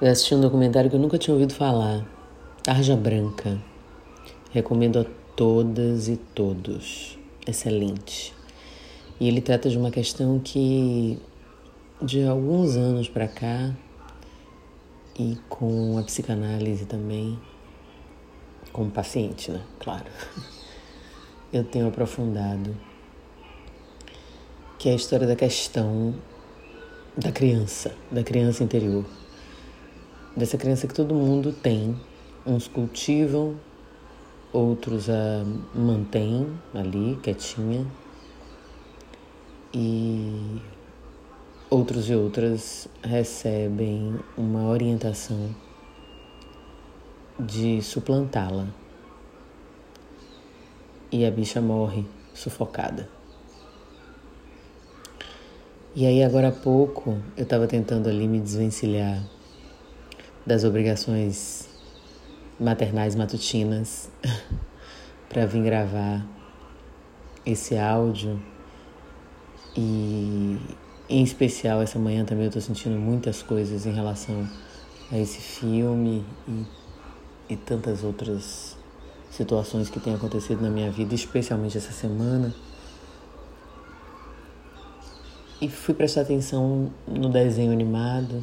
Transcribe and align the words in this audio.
Eu 0.00 0.10
assisti 0.10 0.34
um 0.34 0.40
documentário 0.40 0.88
que 0.88 0.96
eu 0.96 1.00
nunca 1.00 1.18
tinha 1.18 1.34
ouvido 1.34 1.52
falar, 1.52 2.06
Tarja 2.62 2.96
Branca. 2.96 3.60
Recomendo 4.50 4.98
a 4.98 5.04
todas 5.36 6.08
e 6.08 6.16
todos. 6.16 7.18
Excelente. 7.46 8.34
E 9.20 9.28
ele 9.28 9.42
trata 9.42 9.68
de 9.68 9.76
uma 9.76 9.90
questão 9.90 10.38
que 10.38 11.18
de 12.00 12.24
alguns 12.24 12.76
anos 12.76 13.10
para 13.10 13.28
cá 13.28 13.76
e 15.18 15.36
com 15.50 15.98
a 15.98 16.02
psicanálise 16.02 16.86
também, 16.86 17.38
como 18.72 18.90
paciente, 18.90 19.50
né? 19.50 19.60
Claro. 19.80 20.06
Eu 21.52 21.62
tenho 21.62 21.86
aprofundado 21.86 22.74
que 24.78 24.88
é 24.88 24.92
a 24.92 24.96
história 24.96 25.26
da 25.26 25.36
questão 25.36 26.14
da 27.14 27.30
criança, 27.30 27.94
da 28.10 28.24
criança 28.24 28.64
interior 28.64 29.04
dessa 30.36 30.56
criança 30.56 30.86
que 30.86 30.94
todo 30.94 31.14
mundo 31.14 31.52
tem. 31.52 31.98
Uns 32.46 32.68
cultivam, 32.68 33.56
outros 34.52 35.08
a 35.10 35.44
mantêm 35.74 36.48
ali, 36.74 37.18
quietinha. 37.22 37.86
E 39.72 40.60
outros 41.68 42.08
e 42.08 42.14
outras 42.14 42.88
recebem 43.02 44.18
uma 44.36 44.68
orientação 44.68 45.54
de 47.38 47.80
suplantá-la. 47.82 48.66
E 51.12 51.24
a 51.24 51.30
bicha 51.30 51.60
morre 51.60 52.04
sufocada. 52.34 53.08
E 55.94 56.06
aí, 56.06 56.22
agora 56.22 56.48
há 56.48 56.52
pouco, 56.52 57.18
eu 57.36 57.42
estava 57.42 57.66
tentando 57.66 58.08
ali 58.08 58.28
me 58.28 58.38
desvencilhar 58.38 59.20
das 60.46 60.64
obrigações 60.64 61.68
maternais 62.58 63.14
matutinas 63.14 64.10
para 65.28 65.46
vir 65.46 65.62
gravar 65.62 66.26
esse 67.44 67.76
áudio 67.76 68.40
e 69.76 70.58
em 71.08 71.22
especial 71.22 71.80
essa 71.80 71.98
manhã 71.98 72.24
também 72.24 72.44
eu 72.44 72.48
estou 72.48 72.62
sentindo 72.62 72.98
muitas 72.98 73.42
coisas 73.42 73.86
em 73.86 73.92
relação 73.92 74.48
a 75.10 75.18
esse 75.18 75.40
filme 75.40 76.24
e, 76.46 76.64
e 77.50 77.56
tantas 77.56 78.04
outras 78.04 78.76
situações 79.30 79.88
que 79.88 79.98
têm 80.00 80.14
acontecido 80.14 80.60
na 80.60 80.70
minha 80.70 80.90
vida, 80.90 81.14
especialmente 81.14 81.78
essa 81.78 81.92
semana. 81.92 82.52
E 85.60 85.68
fui 85.68 85.94
prestar 85.94 86.22
atenção 86.22 86.90
no 87.06 87.28
desenho 87.28 87.72
animado 87.72 88.42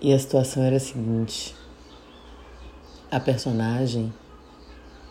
e 0.00 0.12
a 0.12 0.18
situação 0.18 0.62
era 0.62 0.76
a 0.76 0.80
seguinte: 0.80 1.54
a 3.10 3.20
personagem 3.20 4.12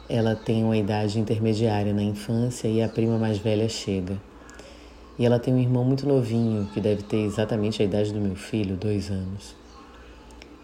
ela 0.09 0.36
tem 0.36 0.64
uma 0.64 0.76
idade 0.76 1.20
intermediária 1.20 1.94
na 1.94 2.02
infância 2.02 2.68
e 2.68 2.82
a 2.82 2.90
prima 2.90 3.17
mais 3.17 3.38
velha 3.38 3.70
chega. 3.70 4.20
E 5.20 5.26
ela 5.26 5.38
tem 5.38 5.54
um 5.54 5.60
irmão 5.60 5.84
muito 5.84 6.08
novinho, 6.08 6.67
que 6.73 6.80
deve 6.82 7.04
ter 7.04 7.17
exatamente 7.17 7.82
a 7.82 7.86
idade 7.86 8.12
do 8.14 8.20
meu 8.20 8.36
filho, 8.36 8.76
dois 8.76 9.12
anos. 9.12 9.56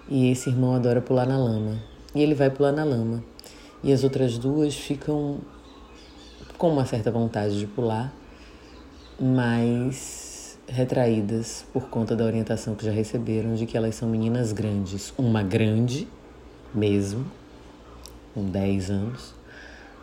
E 0.10 0.32
esse 0.32 0.50
irmão 0.50 0.74
adora 0.74 1.02
pular 1.02 1.28
na 1.28 1.38
lama. 1.38 1.78
E 2.16 2.22
ele 2.24 2.34
vai 2.34 2.50
pular 2.50 2.72
na 2.72 2.84
lama. 2.84 3.24
E 3.84 3.92
as 3.92 4.04
outras 4.04 4.38
duas 4.38 4.74
ficam 4.74 5.40
com 6.58 6.72
uma 6.72 6.86
certa 6.86 7.12
vontade 7.12 7.60
de 7.60 7.68
pular, 7.68 8.14
mas 9.20 10.25
retraídas 10.68 11.66
por 11.72 11.90
conta 11.90 12.16
da 12.16 12.24
orientação 12.24 12.76
que 12.76 12.86
já 12.86 12.92
receberam 12.92 13.56
de 13.56 13.66
que 13.66 13.78
elas 13.78 13.96
são 13.96 14.10
meninas 14.10 14.52
grandes. 14.52 15.14
Uma 15.18 15.44
grande, 15.44 16.08
mesmo, 16.74 17.26
com 18.34 18.46
10 18.46 18.92
anos, 18.92 19.34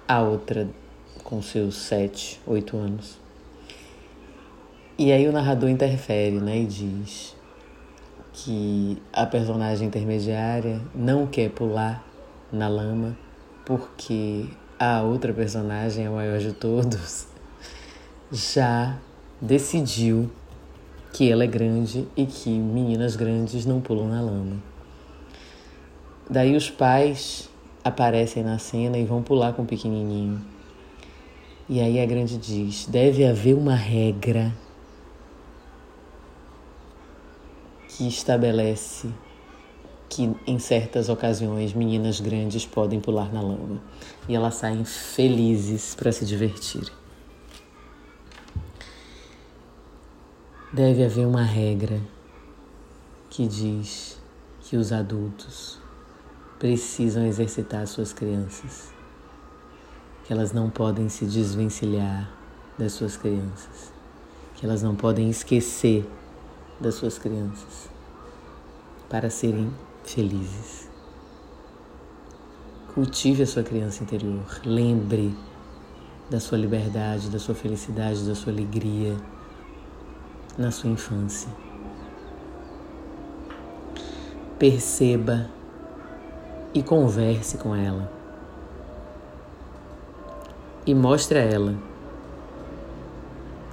a 0.07 0.23
outra 0.23 0.69
com 1.23 1.43
seus 1.43 1.77
7, 1.77 2.41
8 2.47 2.77
anos. 2.77 3.19
E 4.99 5.11
aí 5.11 5.27
o 5.27 5.33
narrador 5.33 5.69
interfere 5.69 6.39
né, 6.39 6.61
e 6.61 6.67
diz 6.67 7.35
que 8.33 9.01
a 9.13 9.27
personagem 9.27 9.89
intermediária 9.89 10.81
não 10.95 11.27
quer 11.27 11.51
pular 11.51 12.05
na 12.51 12.69
lama 12.69 13.17
porque 13.65 14.47
a 14.79 15.03
outra 15.03 15.33
personagem, 15.33 16.07
a 16.07 16.11
maior 16.11 16.39
de 16.39 16.53
todos, 16.53 17.27
já 18.33 18.99
decidiu 19.41 20.31
que 21.13 21.31
ela 21.31 21.45
é 21.45 21.47
grande 21.47 22.09
e 22.17 22.25
que 22.25 22.49
meninas 22.49 23.17
grandes 23.17 23.67
não 23.67 23.81
pulam 23.81 24.09
na 24.09 24.21
lama. 24.21 24.57
Daí 26.29 26.57
os 26.57 26.71
pais 26.71 27.51
aparecem 27.85 28.43
na 28.43 28.59
cena 28.59 28.97
e 28.97 29.05
vão 29.05 29.23
pular 29.23 29.53
com 29.53 29.63
o 29.63 29.67
pequenininho. 29.67 30.41
E 31.69 31.81
aí 31.81 32.01
a 32.01 32.07
grande 32.07 32.39
diz: 32.39 32.87
deve 32.87 33.27
haver 33.27 33.55
uma 33.55 33.75
regra 33.75 34.53
que 37.89 38.09
estabelece 38.09 39.09
que 40.09 40.31
em 40.47 40.59
certas 40.59 41.09
ocasiões 41.09 41.73
meninas 41.73 42.21
grandes 42.21 42.67
podem 42.67 43.01
pular 43.01 43.33
na 43.33 43.41
lama. 43.41 43.83
E 44.29 44.35
elas 44.35 44.55
saem 44.55 44.85
felizes 44.85 45.95
para 45.95 46.13
se 46.13 46.25
divertirem. 46.25 47.02
Deve 50.73 51.05
haver 51.05 51.27
uma 51.27 51.43
regra 51.43 52.01
que 53.29 53.47
diz 53.47 54.19
que 54.63 54.75
os 54.75 54.91
adultos 54.91 55.79
precisam 56.59 57.27
exercitar 57.27 57.87
suas 57.87 58.15
crianças, 58.15 58.91
que 60.25 60.33
elas 60.33 60.51
não 60.51 60.71
podem 60.71 61.11
se 61.11 61.27
desvencilhar 61.27 62.33
das 62.79 62.93
suas 62.93 63.19
crianças, 63.19 63.93
que 64.55 64.65
elas 64.65 64.83
não 64.83 64.97
podem 64.97 65.29
esquecer 65.29 66.11
das 66.81 66.95
suas 66.95 67.19
crianças 67.19 67.91
para 69.11 69.29
serem 69.29 69.71
felizes. 70.05 70.89
Cultive 72.95 73.43
a 73.43 73.47
sua 73.47 73.63
criança 73.63 74.03
interior, 74.03 74.47
lembre 74.65 75.37
da 76.31 76.41
sua 76.41 76.57
liberdade, 76.57 77.29
da 77.29 77.39
sua 77.39 77.55
felicidade, 77.55 78.27
da 78.27 78.35
sua 78.35 78.51
alegria 78.51 79.15
na 80.57 80.71
sua 80.71 80.91
infância. 80.91 81.49
Perceba 84.59 85.49
e 86.75 86.83
converse 86.83 87.59
com 87.59 87.75
ela. 87.75 88.11
E 90.87 90.95
mostre 90.95 91.39
a 91.39 91.43
ela 91.43 91.75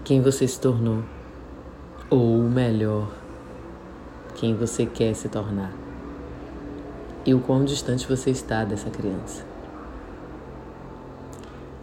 quem 0.03 0.21
você 0.21 0.47
se 0.47 0.59
tornou, 0.59 1.03
ou 2.09 2.39
melhor, 2.43 3.11
quem 4.35 4.55
você 4.55 4.85
quer 4.85 5.13
se 5.13 5.29
tornar, 5.29 5.71
e 7.25 7.33
o 7.33 7.39
quão 7.39 7.63
distante 7.63 8.07
você 8.07 8.31
está 8.31 8.63
dessa 8.63 8.89
criança. 8.89 9.45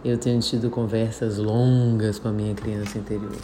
Eu 0.03 0.17
tenho 0.17 0.39
tido 0.41 0.69
conversas 0.69 1.37
longas 1.37 2.19
com 2.19 2.27
a 2.27 2.31
minha 2.31 2.53
criança 2.53 2.97
interior. 2.97 3.37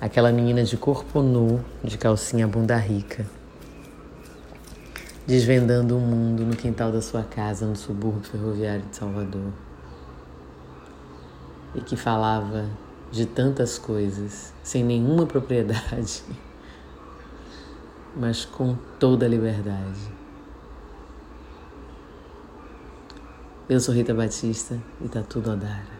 Aquela 0.00 0.32
menina 0.32 0.64
de 0.64 0.78
corpo 0.78 1.20
nu, 1.20 1.62
de 1.84 1.98
calcinha 1.98 2.48
bunda 2.48 2.74
rica, 2.74 3.26
desvendando 5.26 5.94
o 5.94 6.00
mundo 6.00 6.42
no 6.42 6.56
quintal 6.56 6.90
da 6.90 7.02
sua 7.02 7.22
casa 7.22 7.66
no 7.66 7.76
subúrbio 7.76 8.22
ferroviário 8.22 8.82
de 8.88 8.96
Salvador. 8.96 9.52
E 11.74 11.82
que 11.82 11.96
falava 11.96 12.64
de 13.12 13.26
tantas 13.26 13.78
coisas, 13.78 14.54
sem 14.62 14.82
nenhuma 14.82 15.26
propriedade, 15.26 16.22
mas 18.16 18.46
com 18.46 18.78
toda 18.98 19.26
a 19.26 19.28
liberdade. 19.28 20.00
Eu 23.68 23.78
sou 23.78 23.94
Rita 23.94 24.14
Batista 24.14 24.80
e 25.04 25.08
tá 25.08 25.20
tudo 25.22 25.50
a 25.50 25.56
dar. 25.56 25.99